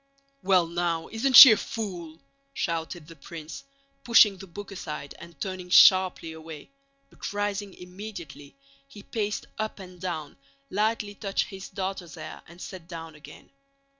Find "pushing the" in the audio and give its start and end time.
4.03-4.47